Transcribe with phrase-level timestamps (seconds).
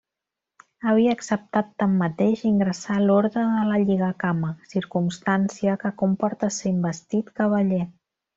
[0.91, 7.83] Havia acceptat tanmateix ingressar a l'Orde de la Lligacama, circumstància que comporta ser investit cavaller.